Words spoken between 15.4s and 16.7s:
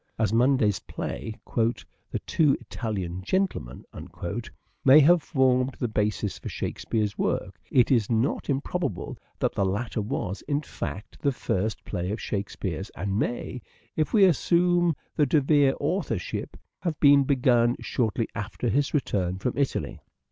EDWARD DE VERE 269 De Vere authorship,